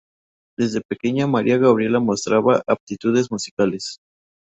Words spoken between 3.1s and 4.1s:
musicales.